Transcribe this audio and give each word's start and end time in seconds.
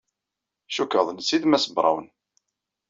Cikkeɣ 0.75 1.03
d 1.07 1.09
netta 1.11 1.33
ay 1.35 1.43
Mass 1.45 1.65
Brown. 1.75 2.05